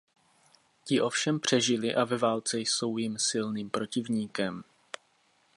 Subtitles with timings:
[0.85, 4.63] Ti ovšem přežili a ve válce jsou jim silným protivníkem.